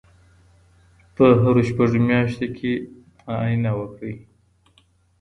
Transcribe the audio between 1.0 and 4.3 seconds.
په هرو شپږو میاشتو کې معاینه وکړئ.